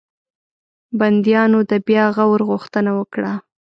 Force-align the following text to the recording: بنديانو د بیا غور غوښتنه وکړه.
بنديانو 0.99 1.59
د 1.69 1.71
بیا 1.87 2.05
غور 2.15 2.39
غوښتنه 2.49 2.91
وکړه. 2.99 3.31